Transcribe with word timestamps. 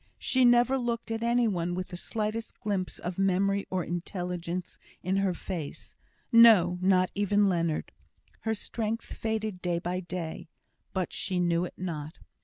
She 0.17 0.43
never 0.45 0.79
looked 0.79 1.11
at 1.11 1.21
any 1.21 1.47
one 1.47 1.75
with 1.75 1.89
the 1.89 1.95
slightest 1.95 2.59
glimpse 2.59 2.97
of 2.97 3.19
memory 3.19 3.67
or 3.69 3.83
intelligence 3.83 4.79
in 5.03 5.17
her 5.17 5.35
face; 5.35 5.93
no, 6.31 6.79
not 6.81 7.11
even 7.13 7.41
at 7.43 7.49
Leonard. 7.49 7.91
Her 8.39 8.55
strength 8.55 9.05
faded 9.05 9.61
day 9.61 9.77
by 9.77 9.99
day; 9.99 10.49
but 10.91 11.13
she 11.13 11.39
knew 11.39 11.65
it 11.65 11.75
not. 11.77 12.17